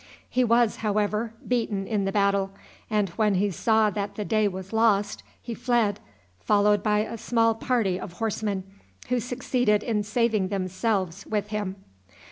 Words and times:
He 0.27 0.43
was, 0.43 0.77
however, 0.77 1.35
beaten 1.47 1.85
in 1.85 2.05
the 2.05 2.11
battle, 2.11 2.49
and, 2.89 3.09
when 3.09 3.35
he 3.35 3.51
saw 3.51 3.91
that 3.91 4.15
the 4.15 4.25
day 4.25 4.47
was 4.47 4.73
lost, 4.73 5.21
he 5.39 5.53
fled, 5.53 5.99
followed 6.39 6.81
by 6.81 7.01
a 7.01 7.19
small 7.19 7.53
party 7.53 7.99
of 7.99 8.13
horsemen, 8.13 8.63
who 9.09 9.19
succeeded 9.19 9.83
in 9.83 10.01
saving 10.01 10.47
themselves 10.47 11.27
with 11.27 11.49
him. 11.49 11.75